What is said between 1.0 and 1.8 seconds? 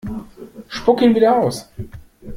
ihn wieder aus!